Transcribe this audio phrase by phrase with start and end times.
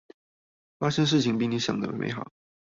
[0.79, 2.31] 發現事情比你想的美好